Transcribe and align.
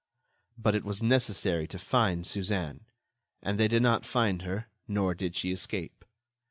But 0.57 0.73
it 0.73 0.83
was 0.83 1.03
necessary 1.03 1.67
to 1.67 1.77
find 1.77 2.25
Suzanne. 2.25 2.87
And 3.43 3.59
they 3.59 3.67
did 3.67 3.83
not 3.83 4.03
find 4.03 4.41
her, 4.41 4.67
nor 4.87 5.13
did 5.13 5.35
she 5.35 5.51
escape. 5.51 6.03